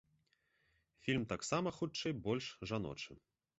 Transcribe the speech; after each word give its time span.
Фільм 1.03 1.27
таксама 1.35 1.75
хутчэй 1.77 2.17
больш 2.25 2.45
жаночы. 2.75 3.11